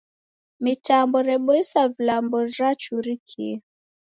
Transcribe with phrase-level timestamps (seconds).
[0.63, 3.55] Mitambo reboisa vilambo rachurikie.